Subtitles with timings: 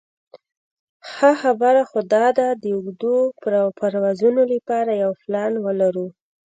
[1.11, 3.15] ښه خبره خو داده د اوږدو
[3.79, 6.07] پروازونو لپاره یو پلان ولرو.